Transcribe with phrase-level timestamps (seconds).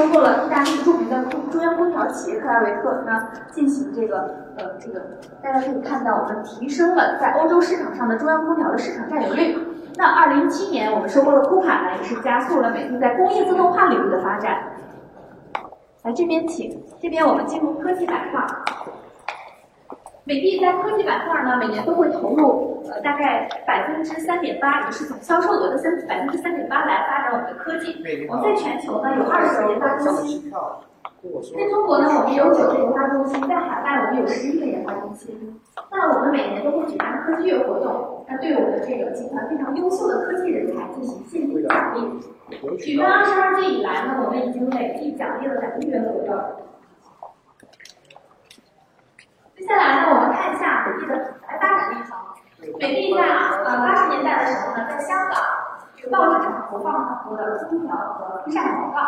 [0.00, 4.98] 收购了意大利著名的空中央空调企业克莱维特，那进行这个呃这个，
[5.42, 9.58] 大家可以看到我们提升了在欧洲市场上的中央空调的市场占有率。
[9.96, 14.56] 那二零一七年我们收购了库卡呢，也是加速了美的在工业自动化领域的发展。
[16.02, 18.42] 来这边请，这边我们进入科技板块。
[20.24, 27.96] 美的在科技板块呢，每年都会投入呃大概百分之三点八，也是总销售额的三百分之三点八来发展我们的科技。
[28.28, 35.58] 我们在全球呢有二十个研发中心，在中国呢我们有九个研发中心，在海外我们有十一个研发中心。
[35.90, 42.20] 那我们每年都会举办科技月活动，那对我们的这个集团非常优秀的科技人才进行现金奖励。
[42.76, 46.40] 举办二十二届以来呢，我们已经累计奖励了两亿元左右。
[49.52, 52.18] 接下来呢，我们看一下美的的品牌发展历程。
[52.60, 53.22] 美的在
[53.62, 55.38] 呃八十年代的时候呢，在香港
[55.94, 58.98] 这个报纸上投放了很多的空调和风扇广告。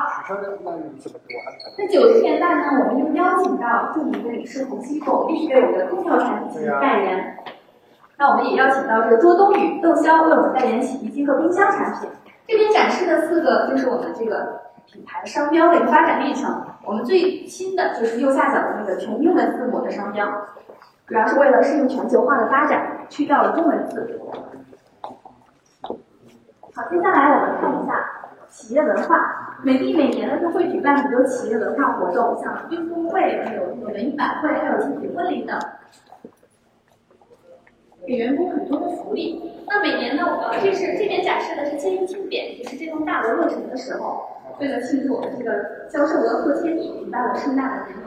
[1.76, 7.36] 那九十年代呢，我们又邀请到著名的李世宏机构立为我们的空调产品进行代言。
[8.18, 12.08] 那我们也邀请到这个周冬雨、窦骁为我们代言洗衣机和冰箱产品。
[12.46, 16.64] 这边展示的四个就是我们这个品牌商标的一个发展历程。
[16.84, 20.26] 我们最新的就是右下角的那个全英文字母的商标，
[21.06, 24.20] 主要是为了适应全球化的发展，去掉了中文字。
[26.74, 27.94] 好，接下来我们看一下
[28.48, 29.38] 企业文化。
[29.62, 35.56] 美的每年呢都会举办很多企业文化活动，像运动会、还有这个文艺晚会，还有集体婚礼等，
[38.04, 39.52] 给员工很多的福利。
[39.68, 42.86] 那每年呢，呃，这是这边展示的是千亿庆典，就是这
[43.52, 44.28] 栋大楼落成的时候。
[44.58, 48.02] 为了庆祝我们这个销售额破千亿，举办了盛大的典礼。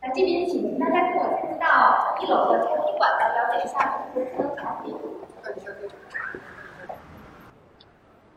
[0.00, 4.96] 来这边，请大家跟我进入到一楼的产品馆，来了解一下公司的产品。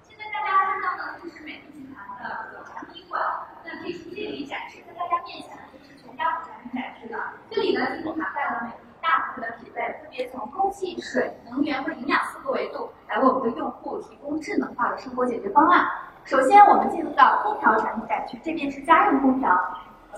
[0.04, 3.20] 现在大家看到的就是美的集团的产品馆。
[3.64, 7.18] 那这这里展示在大家面前的就是全家福产品展示的。
[7.50, 15.88] 这里呢，几乎涵盖了美的大部分的品类，分别从空气、水、能源和营养四个维度，来为我们的用户提供智能化的生活解决方案。
[16.26, 19.56] 首先，我们进入到空调产品展区，这边是家用空调。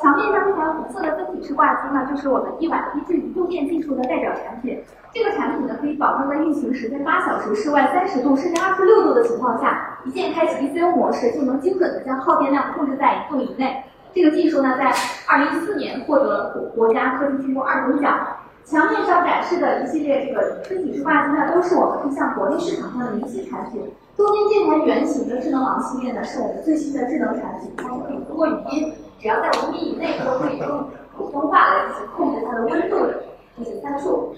[0.02, 4.82] 墙面上这台红色的分体式挂机呢，就是我们一瓦低至移动电技术的代表产品。
[5.12, 13.84] 这个产品呢，可以保证在运行时间八小时、室外三十度甚至二十六度的情况下，一键开启 ECO 模式，就能精准的将耗电量控制在一度以内。
[14.14, 14.94] 这个技术呢，在
[15.28, 18.18] 二零一四年获得国家科技进步二等奖。
[18.64, 23.92] 墙面上展示的一系列这个分体式挂机呢，都是我们面向国内市场上的明星产品。
[24.18, 33.24] 中间这台圆形的智能王系列呢，是我们最新的智能产品，它可以通过语音，只要在五米以内都可以用普通话来进行控制它的温度的
[33.56, 34.34] 这些参数。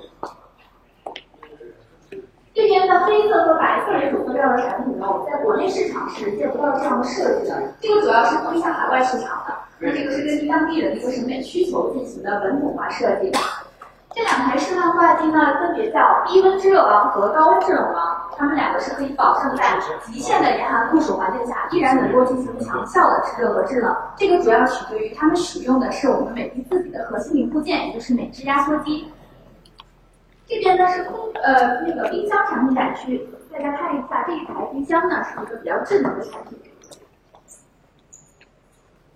[2.54, 9.56] 这边的黑色和白色这种色调的产品呢，我们在国内市场是见不到这样的设计的，这个主要是面向海外市场的。
[9.80, 13.32] 那这个是根据当地的一个审美需求进行的本土化设计。
[14.14, 23.96] 这两台室内挂机呢，分别叫低温制热王和高温制冷王，它们两个是可以保证在极限的严寒酷暑环境下，依然能够进行强效的制热和制冷。
[24.16, 29.12] 这个主要取决于它们使用的是我们美的自己的核心零部件，也就是美制压缩机。
[30.48, 36.58] 这边呢是空呃那个冰箱产品展区，大家看一下这一台冰箱呢是一个比较智能的产品。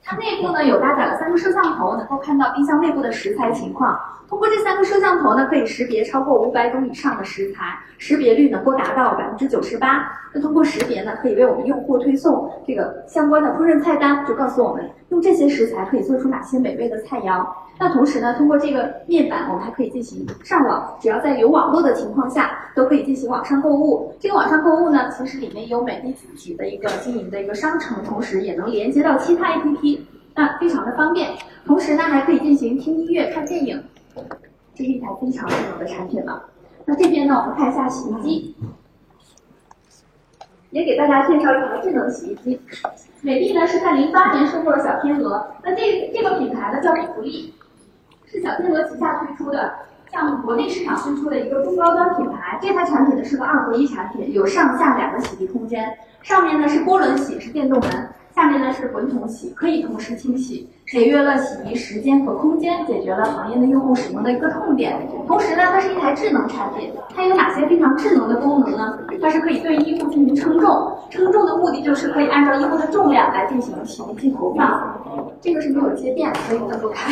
[0.03, 3.99] 它内部呢有搭载了三个摄像头，能够看到冰箱内部的食材情况。
[4.33, 10.11] 通过这三个摄像头呢，可以识别超过五百种以上的食材，识别率能够达到百分之九十八。
[10.33, 17.45] 那通过识别呢，可以为我们用户推送这个相关的烹饪菜单，就告诉我们用这些食材可以做出哪些美味的菜肴。
[17.77, 24.15] 那同时呢，通过这个面板，我们还可以进行上网，只要在有网络的情况下，都可以进行网上购物。
[24.19, 29.99] 这个网上购物呢，其实里面有美的自己的一个经营的一个商城，同时也能连接到其他 APP，
[30.33, 31.29] 那非常的方便。
[31.67, 33.79] 同时呢，还可以进行听音乐、看电影。
[34.75, 36.49] 这是一台非常智能的产品了。
[36.85, 38.55] 那这边呢，我们看一下洗衣机，
[40.71, 42.59] 也给大家介绍一台智能洗衣机。
[43.21, 47.53] 美的呢是在零八年收购了小天鹅，那这这个品牌呢叫比弗利，
[48.25, 49.73] 是小天鹅旗下推出的，
[50.11, 52.59] 向国内市场推出的一个中高端品牌。
[52.61, 58.09] 这台产品呢是个二合一产品，有上下两个洗涤空间，上面呢是涡轮洗，是电动门。
[58.35, 64.99] 下面呢是滚筒洗，可以同时清洗，节约了洗涤时间和空间，解决了行业的用户使用的一个痛点。
[65.27, 68.97] 同时呢，它是一台智能产品，它有哪些非常智能的功能呢？
[69.21, 74.99] 它是可以对衣物进行称重，称重的目的就是可以按照衣物的重量来进行洗涤剂投放。
[75.39, 77.11] 这个是没有接电，所以我不开。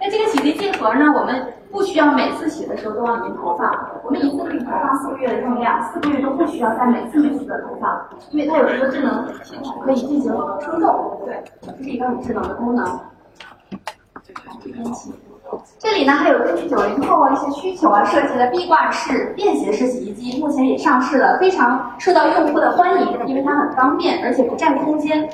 [0.00, 3.70] 那这个洗涤剂盒呢，我们不需要每次洗的时候都往里面投放，
[4.04, 13.00] 我们一次可以投放四个月的用量，四个月都不需要再每次每次的投放，因为它有一个智能系统可以进行冲动，对，这是一个很智能的功能。
[15.78, 25.28] 这里呢还有根据九零后一些需求啊设计的壁挂式便携式洗衣机，目前也上市了，非常受到用户的欢迎，因为它很方便，而且不占空间。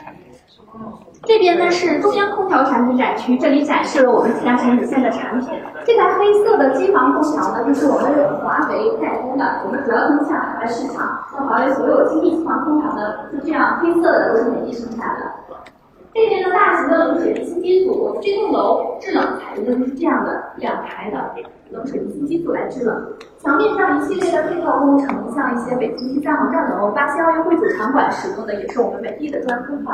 [1.24, 5.48] 这边呢是中央空调产品展区，这里展示了我们几家产品线的产品。
[5.84, 11.20] 这台黑色的机房空调呢，就是我们华为代工的，我们主要通向海外市场。
[11.32, 15.30] 那华为所有精密机房空调呢，就这样黑色的都是美的生产的。
[16.12, 18.91] 这边的大型的冷水离心机组，这栋楼
[19.54, 21.34] 制冷采用的就是这样的两台的
[21.70, 23.12] 冷水离心机组来制冷。
[23.38, 29.93] 墙面上一系列的配套工程，像一些北京第三航站楼、巴西奥运会主场馆使用的，也是我们美的的中央空调。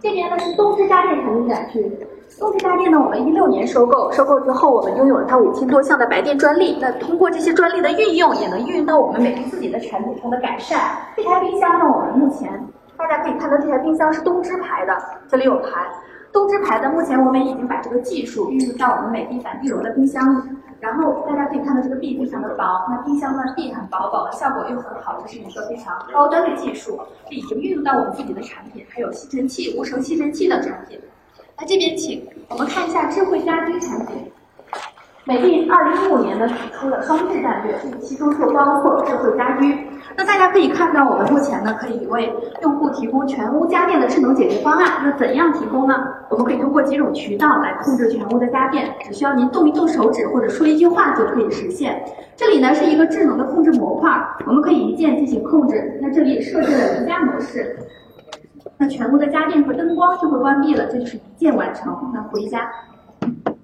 [0.00, 1.98] 这边呢是东芝家电产品展区。
[2.38, 6.78] 东芝家电呢，我们一六年收购，收购之后我们拥有了它五千多项的白电专利。
[6.80, 10.78] 那通过这些专利的运用，也能运用到我们美的自己的产品上的改善。
[11.16, 12.50] 这台冰箱呢，我们目前。
[12.96, 14.94] 大家可以看到这台冰箱是东芝牌的，
[15.26, 15.86] 这里有牌。
[16.32, 20.42] 东芝牌的，目前我们已经把这个技术运用到我们美的反地柔的冰箱里。
[20.80, 26.98] 然后大家可以看到这个壁非常的薄，那冰箱呢壁很薄，保温效果又很好，这是一个非常高端的技术，
[27.28, 30.98] 已经运用到我们自己的产品，还有吸尘器、无绳吸尘器的产品。
[31.58, 34.32] 那这边请我们看一下智慧家居产品。
[35.24, 39.89] 美的二零一五年呢提出了双智战略，其中就包括智慧家居。
[40.16, 45.02] 那大家可以看到，我们目前呢可以为用户提供全屋家电的智能解决方案。
[45.04, 45.94] 那怎样提供呢？
[46.28, 52.04] 我们可以通过几种渠道来控制全屋的家电，只需要您动一动手指或者说一句话就可以实现。
[52.36, 54.10] 这里呢是一个智能的控制模块，
[54.46, 55.98] 我们可以一键进行控制。
[56.02, 57.78] 那这里设置了瑜伽模式，
[58.78, 61.96] 那全屋的家电和灯光就会关闭了，这就是一键完成。
[62.12, 62.68] 那回家。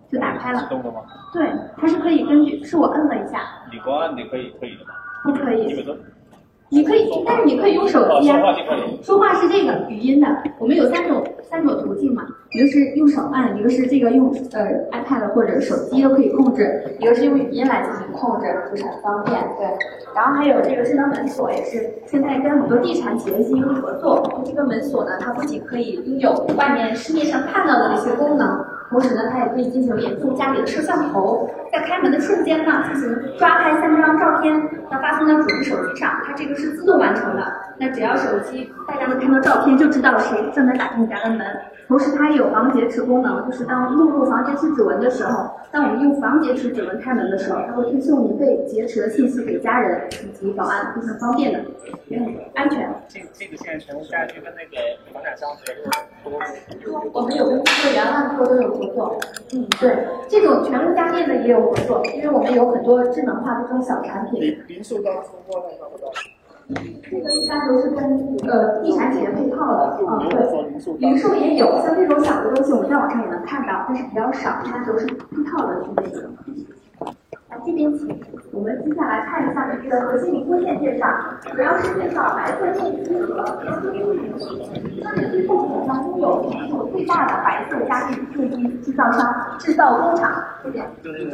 [0.08, 0.60] 就打开了。
[0.60, 1.00] 自动的吗？
[1.32, 3.40] 对，它是可以根据，是我摁了一下。
[3.72, 4.94] 你光按你可以可以的吗？
[5.24, 5.84] 不可以。
[6.68, 8.38] 你可以，但是你可以用手机啊。
[9.02, 10.26] 说话是这个语音的，
[10.58, 19.38] 我们有三种三种途径嘛，一个是用手按，一个是这个用呃 iPad 或者手机都可以控制，一个是用语音来进行控制，就是很方便。
[19.56, 19.66] 对，
[20.14, 24.42] 然后还有这个智能门锁，也是现在跟很多地产企业进行合作。
[24.44, 28.64] 这个门锁呢，它不仅可以拥有外面市面上看到的这些功能。
[28.88, 37.65] 同时呢，它也可以进行连通家里的摄像头，在开门的瞬间呢，进行抓拍三张照片，那发送到主人手机上，它这个是自动完成的。
[37.78, 41.46] 那只要手机大家能看到照片，就知道谁正在打开你家的门。
[41.88, 51.60] 同时，它也有防劫持功能，就是当录入防劫持指纹的时候，当我们用防劫持指纹开门的时候，它会推送您被劫持的信息给家人以及保安，非常方便的，
[52.08, 52.92] 也很安全。
[53.06, 55.62] 这这个现在全屋家居跟那个房产商合
[56.82, 59.16] 作，我们有跟这个原万科都有合作。
[59.52, 64.40] 嗯，对，这种全屋家电的也有合作，因为我们有很多智能化的这种小产品。
[64.40, 65.96] 零零售到出货的不
[66.68, 68.02] 这个一般都是跟
[68.48, 76.30] 呃地产企业配套的，嗯，对，零售也有，像这种小的东西，我们在网上也能看到，但是比较少，它都是配套的去那个。
[77.48, 78.08] 来这边请，
[78.56, 81.06] 我们接下来看一下这个核心零部件介绍，
[81.54, 83.36] 主要是介绍白色电机和
[83.66, 84.32] 压缩机部件。
[85.02, 90.86] 那这最后我们拥有全球最大的白色家电电机制造商制造工厂，这边。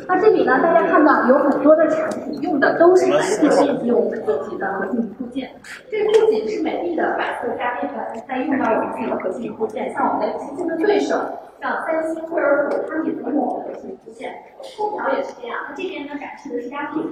[0.08, 5.48] 那这里呢，大家看到有很多的产品用的都是白色电机，我们自己的核心零部件。
[5.88, 11.16] 这不仅是美的的白色家电在在用到我们自己的核心零部件，像我们的竞争对手。
[11.62, 14.34] 像三星、惠而浦，他们也在用我们的核心部件。
[14.76, 15.56] 空调也是这样。
[15.68, 17.11] 那这边呢，展示的是压缩机产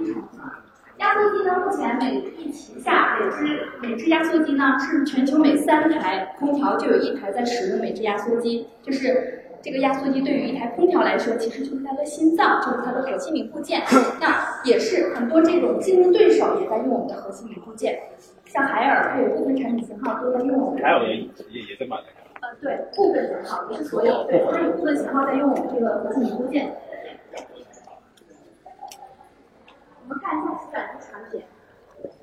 [0.97, 8.67] 压缩机呢，目前美的旗下每只每只压缩机呢，是全球每三台空调就有一台在使用美之压缩机。
[8.83, 13.81] 就是这个压缩机对于一台空调来说，其实就是它的心脏，就是它的核心零部件。
[14.19, 17.99] 那也是很多这种竞争对手也在用我们的核心零部件。
[18.45, 20.83] 像海尔，它有部分产品型号都在用我们。
[20.83, 21.97] 海尔也也也在买。
[22.41, 26.75] 呃，对，部分型号不是所有，对，它有部分型号在用我们这个核心零部件。
[30.03, 31.41] 我们看一下洗碗机产品，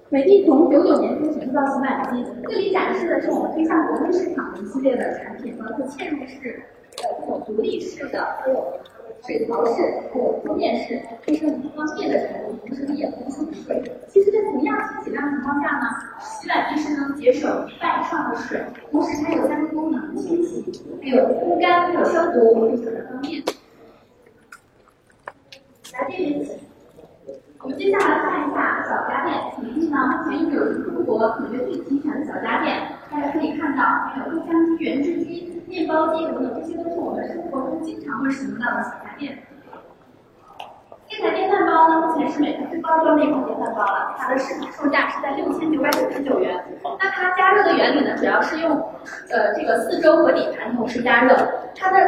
[0.08, 6.58] 美的从九九年开始制造洗碗机，这里展示的是我们推向国内市场的一系列的产品，包括嵌入式
[6.96, 8.80] 的这种独立式的，还有
[9.24, 9.82] 水槽式，
[10.12, 13.82] 还有桌面式，这是很方便的产品，同时也不出水。
[14.08, 15.86] 其实，在同样清洗量情况下呢，
[16.20, 20.64] 洗碗机是能节省一半以上的水，同时它有三个功能：清洗、
[21.00, 23.42] 还有烘干、还有消毒，非常的方便。
[25.92, 26.57] 来这边请。
[27.68, 29.36] 们接下来看一下小家电。
[29.60, 32.96] 临近呢，目前拥有中国可能最齐全的小家电。
[33.10, 39.44] 大家可以看到，还有豆浆机、原制机、面包机等等，这些都是我们生活中经常会使用到的小家电。
[41.66, 46.54] 包呢，目前是美的最高端的一款电饭煲了，它的市场售价是在六千九百九十九元。
[46.98, 48.70] 那它加热的原理呢，主要是用
[49.30, 51.36] 呃这个四周和底盘同时加热，
[51.76, 51.98] 它的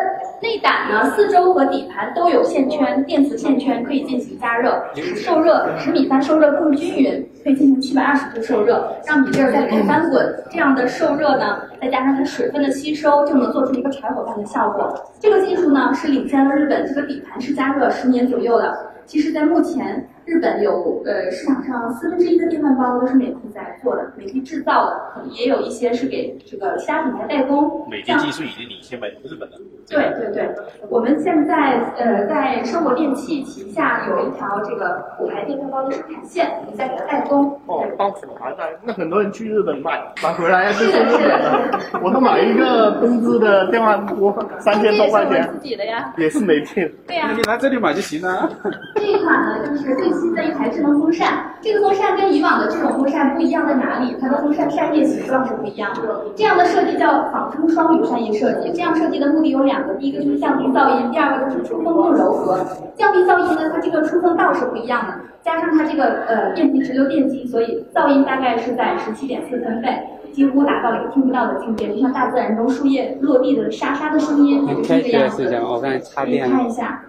[0.43, 10.45] 内胆呢，四周和底盘都有线圈，电磁线圈可以进行加热，使受热使米饭受热更均匀，可以进行七百二十度受热，让米粒儿在里面翻滚。
[10.51, 14.93] 这样的受热呢，再加上它水分的吸收，就能做出一个柴火饭的效果。
[15.21, 18.91] 这个技术呢，是领先了日本这个底盘式加热十年左右的。
[19.07, 27.89] 其实，在目前，日本有呃市场上四分之一的电饭煲都是美的在做的，美的制造的，可能也有一些是给这个其他品牌代工。
[27.91, 29.57] 美的技术已经领先美日本了。
[29.89, 30.49] 对对对，
[30.89, 37.47] 我们现在呃在生活电器旗下有一条这个虎牌电饭煲的生产线，我们在给它代工。
[37.67, 41.81] 哦，帮虎牌代，那很多人去日本买买回来就 是日本的。
[42.03, 45.51] 我都买一个东芝的电饭锅，三千多块钱。
[45.53, 46.13] 自己的呀。
[46.17, 46.91] 也是美的。
[47.09, 47.33] 对呀。
[47.37, 48.49] 你来这里买就行了。
[48.95, 51.55] 这一款呢，就是最新的一台智能风扇。
[51.61, 54.17] 这个风扇跟以往的这种风扇不一样在哪里？
[54.21, 56.25] 它的风扇扇叶形状是不一样的。
[56.35, 58.73] 这样的设计叫仿生双铝扇叶设计。
[58.73, 62.59] 这样设计的目的有两个，第一个就是降低噪音，第二个就是出风更柔和。
[62.97, 69.97] 降低噪音呢，它这个出风道是不一样的，加上它这个呃电极直流电机，所以噪音大概是在十七点四分贝，
[70.33, 75.45] 几乎达到了一个听不到的境界，就像大自然中树叶落地的沙沙的声音，就是这个样子。
[75.63, 76.51] 我看插电。
[76.51, 77.05] 看一下，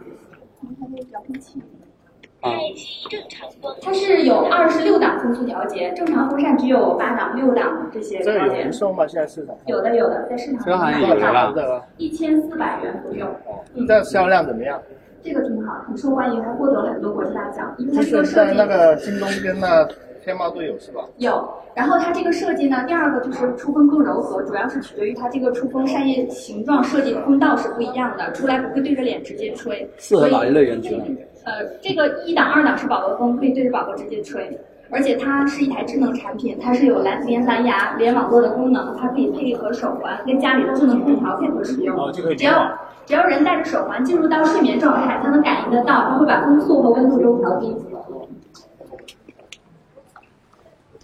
[0.62, 1.62] 看这个遥控器。
[2.42, 2.52] 啊，
[3.82, 8.40] 它是有二十六档风速调节，正常风扇只有八档、六档这些调节。
[8.40, 9.06] 这个有人售吗？
[9.08, 9.56] 现在市场？
[9.68, 11.16] 有的，有的，在市场这好像有
[11.54, 11.84] 的。
[11.98, 13.28] 一千四百元左右。
[13.76, 14.82] 嗯，这销量怎么样？
[15.24, 17.76] 这个挺好，很受欢迎，还获得了很多国际大奖。
[17.78, 19.88] 因为它这个设计，那个京东跟那
[20.24, 21.06] 天猫都有是吧？
[21.18, 21.48] 有。
[21.76, 29.88] 然后它这个设计呢，第二个就是出风更柔和，主要是取决于它这个出风扇叶形状设计的风道是不一样的，出来不会对着脸直接吹。
[30.00, 31.00] 适合哪一类人群？
[31.44, 34.60] 呃，这个一档、二档是宝宝风，可以对着宝宝直接吹，
[34.92, 41.98] 而且它是一台智能产品，它是有蓝连蓝牙、连网络的功能，它可以配合手环跟家里的智能空调配合使用。
[41.98, 42.72] 哦，就可以只要
[43.06, 47.76] 只要人带着手环进入到睡眠状态，它能感应得到，它会把风速和温度都调低。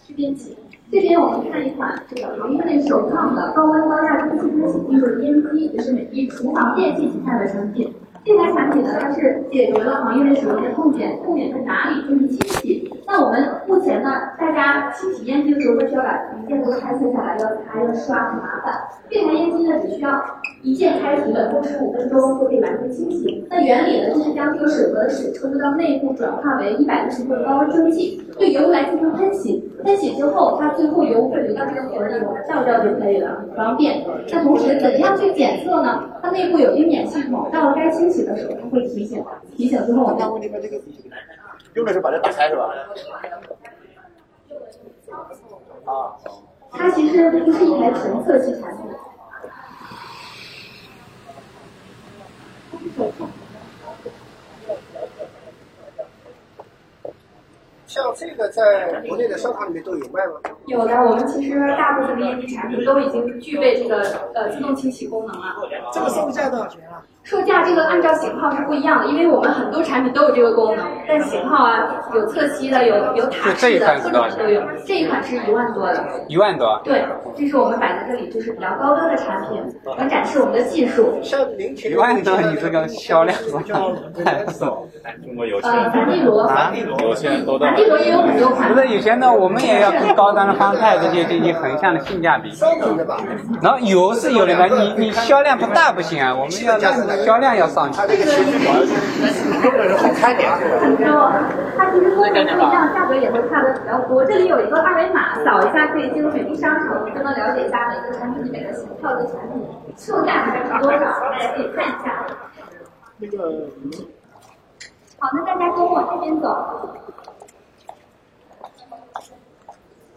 [0.07, 0.55] 这边请，
[0.91, 7.93] 这边我们看一款这个行业内首创的高温高压蒸汽喷洗技术的烟机，也是美的厨房电器旗下的产品。
[8.27, 12.01] 这台产品呢，它是解决了行业内使用的痛点，痛点在哪里？
[12.09, 12.91] 就是清洗。
[13.07, 18.73] 那我们目前呢，大家清洗烟机的时候，需要把一键都拆卸下来，要擦要刷，很麻烦。
[19.09, 20.21] 这台烟机呢，只需要
[20.61, 23.47] 一键开启，稳步十五分钟就可以完成清洗。
[23.49, 29.71] 那原理呢，就是将这个水和水抽入到内部，转化为一百六十度的高温蒸汽，对油污来进行喷洗。
[29.85, 34.03] 喷洗之后，它最后油会流到这个盒里，我们倒掉就可以了，很方便。
[34.29, 36.03] 那同时，怎样去检测呢？
[36.21, 37.66] 它内部有冰点系统，到
[37.97, 39.23] 清洗的时候，它会提醒，
[39.55, 40.17] 提醒之后我们。
[41.73, 42.73] 用的时候把它打开是吧？
[45.85, 46.15] 啊。
[46.71, 48.85] 它其实不是一台纯色系产品。
[57.85, 60.33] 像这个在国内的商场里面都有卖吗？
[60.67, 64.01] 有的，我们其实大部分的烟机产品都已经具备这个
[64.35, 65.55] 呃自动清洗功能了。
[65.93, 67.01] 这个售价多少钱啊？
[67.27, 71.77] 售价这个按照型号是不一样的，因为我们很多产品都有这个功能，但型号啊
[72.15, 74.61] 有侧吸的，有有塔式的，各种都有。
[74.85, 76.01] 这一款是一万多的。
[76.29, 76.79] 一万多？
[76.85, 77.03] 对，
[77.35, 79.61] 这是我们摆在这里，就是比较高端的产品，
[79.97, 81.19] 能展示我们的技术。
[81.89, 83.37] 一万多，你这个销量
[84.23, 84.85] 太少。
[85.25, 85.69] 中国有钱。
[85.69, 86.47] 呃，梵蒂罗。
[86.47, 86.97] 梵蒂罗。
[87.01, 88.73] 有钱多梵蒂罗也有很多款。
[88.73, 92.49] 不是以前呢，我们也要跟高端的方太这些进行横向的性价比。
[93.61, 96.93] 然后有是有的，你你销量不大不行啊，我们要让
[97.25, 97.97] 销量要上去。
[97.97, 98.93] 它这个其实主要是
[99.63, 100.51] 用的人好看点。
[100.79, 101.31] 很多，
[101.77, 104.23] 它其实功能不一样，价格也会差的比较多。
[104.25, 112.25] 这里有一个二维码，扫一下可以进入美的商城，就能了解一下每个产品的每个型号的产品售价大概是多少，大家可以看一下。
[113.17, 113.51] 那个，
[115.19, 116.93] 好，那大家跟我这边走。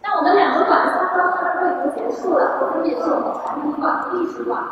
[0.03, 0.81] 那我们两个馆
[1.15, 4.63] 刚刚的会已经结束了，分别是我们产品馆、历史馆。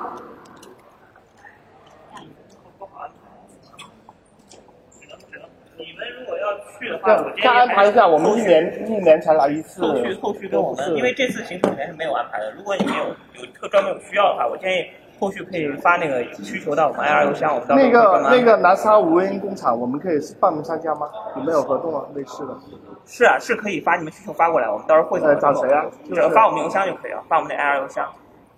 [5.99, 6.47] 们如果要
[6.79, 9.83] 去的话，我再安排一下，我们一年一年才来一次。
[9.83, 12.53] 后续后续跟我们，因为这次行程里面是没有安排的。
[12.53, 14.87] 如果你们有有特专门有需要的话，我建议
[15.19, 21.09] 后续可以发那个需求到我们 IR 邮箱，我们到那个那个南沙无烟工厂，我们可以报名参加吗？
[21.37, 22.05] 有没有合同啊？
[22.15, 22.57] 类似的？
[23.05, 25.85] 是啊，是可以发你们需求发过来，我们到时候会找谁啊？
[26.09, 28.07] 就是发我们邮箱就可以了，发我们的 IR 邮箱。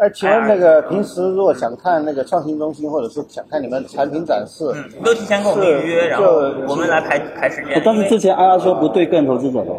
[0.00, 6.25] 哎，请问那个平时如果想看那个创新中心，或者是想看你们产品展示，嗯，都提前跟我们预约，然后
[6.66, 7.83] 我们来排排时间。
[7.85, 9.71] 但是之前 IR 说不对个人投资者的，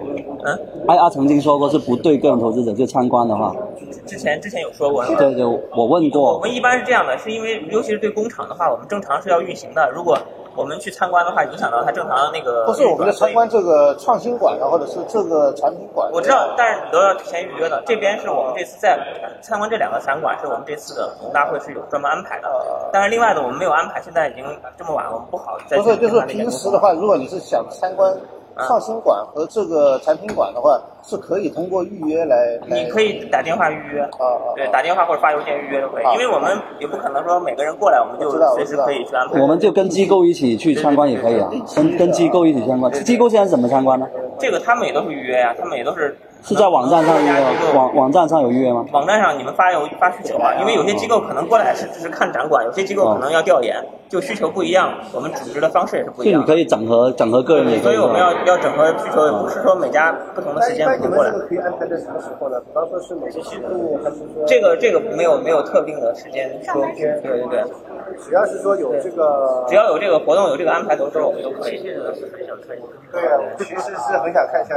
[0.45, 3.51] 嗯，IR 曾经说过是不对个人投资者就参观的话，
[4.05, 5.43] 之前之前有说过，对对，
[5.75, 9.89] 我问过我，们一般是这样的，是因为尤其是对工厂的话，我们正常是要运行的。
[9.89, 10.15] 如果
[10.53, 12.65] 我们去参观的话，影响到它正常的那个。
[12.67, 16.11] 不是我们在参观这个创新馆啊，或者是这个产品馆。
[16.11, 17.81] 我知道，但是你都要提前预约的。
[17.85, 18.99] 这边是我们这次在
[19.41, 22.49] 参观这两个展馆，是我们这次的活动大会是有专门安排的。
[22.91, 24.43] 但是另外的我们没有安排，现在已经
[24.77, 28.13] 这么晚了，我们不好再不是，就是平时的话，如果你是想参观
[28.67, 32.59] 创新馆和这个产品馆的话，是可以通过预约来。
[32.67, 39.39] 你可以打电话预约，啊啊，对，打电话或者发邮件预约都可以，因为我们也不可能说每个人过来我们就随时可以去安排。
[39.39, 42.91] 我们就跟机构一起去参观也可以啊，跟跟机构一起参观。
[42.91, 44.05] 机构现在怎么参观呢？
[44.37, 47.39] 这个他们也都是预约呀、他们也都是是在网站上预约吗？
[47.39, 48.85] 各家机构网网站上有预约吗？
[48.91, 53.75] 网站上你们发有发需求啊，因为有些机构可能过来是只是看展馆，有些机构可能要调研，
[54.09, 56.47] 就需求不一样，我们组织的方式也是不一样的。
[56.47, 58.31] 就你可以整合整合个人也可以所以我们要？
[58.41, 61.29] 要整合需求，也不是说每家不同的时间不过来。
[61.29, 62.59] 这个可以安排在什么时候呢？
[62.61, 67.63] 比方说是每个季度，还是说这个这个没有没有特定的时间说，对对对，
[68.19, 71.83] 只要是说有这个只要有这个活动有这个安排的时候，我们都可以。
[73.11, 74.75] 对啊，我其实是很想看一下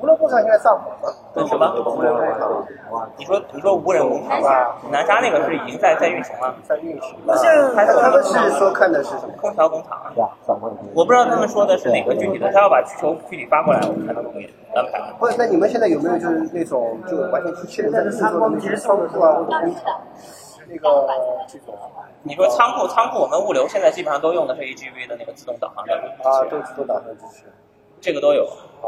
[0.00, 1.74] 无人工厂现在上火了，什么？
[1.96, 2.66] 无人工厂
[3.16, 4.76] 你说你说无人工厂吧？
[4.90, 7.16] 南沙那个是已经在在运行了，在运行。
[7.26, 9.34] 那现在他们是说看的是什么？
[9.40, 10.12] 空调工厂啊。
[10.94, 15.00] 我不知道他们说的是哪个具体的，他要把需求具体发过来，我们才能给安排。
[15.18, 20.00] 不是，那你们现在有没有就是那种就完全机器人在制作的那些仓库啊，或者工厂
[20.68, 21.08] 那个
[21.48, 21.74] 这种
[22.22, 27.52] 你说仓库仓库，我们物流现在基本上都用的是 AGV 的那个自动导航的啊，都自动导航机器人。
[28.00, 28.46] 这个都有，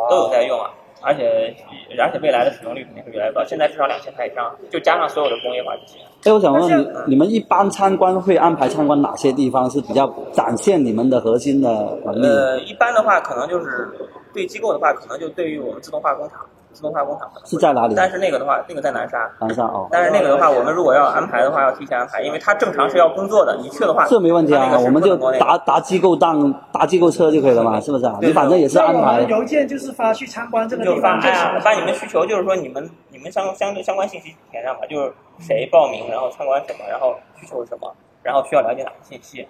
[0.09, 0.71] 都有在用啊。
[1.03, 1.55] 而且
[1.99, 6.07] 而且未来的使用率肯定会越来越高，现在至少两千台以上，就加上所有的工业化机器人。
[6.25, 12.27] 哎，我想问你，你们一般参观会安排参观哪些地方是比较展现你们的核心的能力？
[12.27, 13.89] 呃，一般的话可能就是
[14.35, 16.41] 对机构的话，可能就对于我们自动化工厂，
[16.73, 17.95] 自动化工厂是在哪里？
[17.97, 19.31] 但是那个的话，那个在南沙。
[19.41, 23.57] 南沙哦，但是那个的话，我们如果要安排的话，要提前安排，因为它正常是要工作的。
[23.57, 25.45] 你去的话，这没问题啊，我们就不能那个。
[25.45, 28.19] 搭搭机构档、打机构车就可以了嘛，是不是啊？
[28.21, 29.21] 对你反正也是安排。
[29.23, 31.61] 邮件就是发去参观这个地方就发哎呀，行。
[31.61, 39.47] 发你们需求，就是说你们你们相相相关信息填上吧，就是谁报名，然后参观什么，然后需求是什么，然后需要了解哪些信息。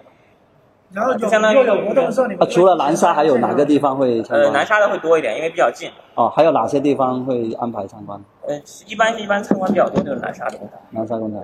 [0.93, 4.53] 然后就相当于有活动的时候，你们啊，除了南沙，还有哪个地方会参呃，观？
[4.53, 5.89] 南沙的会多一点，因为比较近。
[6.15, 8.21] 哦，还有哪些地方会安排参观？
[8.47, 10.77] 呃，一般一般参观比较多就是南沙的工厂。
[10.89, 11.41] 南沙工厂。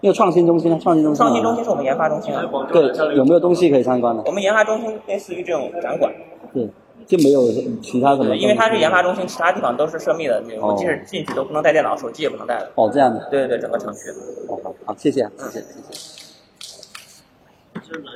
[0.00, 0.78] 因为创新中心呢？
[0.82, 1.28] 创新中心啊。
[1.28, 2.44] 创新中心是我们研发中心啊。
[2.70, 4.22] 对，有没有东西可以参观的？
[4.26, 6.12] 我们研发中心类似于这种展馆，
[6.52, 6.68] 对，
[7.06, 7.40] 就没有
[7.80, 8.42] 其他什么东西？
[8.42, 12.70] 因为它是研发中心，其他地方都是涉密的，我哦即使进去都不能带电脑，手机也不能带的。
[12.74, 13.26] 哦，这样的。
[13.30, 14.10] 对对对，整个厂区。
[14.46, 15.82] 哦，好，好，谢谢，谢谢，谢
[17.82, 18.14] 谢。